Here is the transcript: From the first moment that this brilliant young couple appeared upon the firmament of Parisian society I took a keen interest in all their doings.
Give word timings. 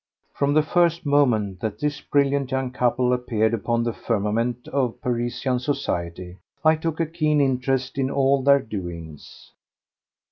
From 0.33 0.55
the 0.55 0.63
first 0.63 1.05
moment 1.05 1.59
that 1.59 1.77
this 1.79 2.01
brilliant 2.01 2.49
young 2.49 2.71
couple 2.71 3.13
appeared 3.13 3.53
upon 3.53 3.83
the 3.83 3.93
firmament 3.93 4.67
of 4.69 4.99
Parisian 4.99 5.59
society 5.59 6.39
I 6.65 6.75
took 6.75 6.99
a 6.99 7.05
keen 7.05 7.39
interest 7.39 7.99
in 7.99 8.09
all 8.09 8.41
their 8.41 8.61
doings. 8.63 9.51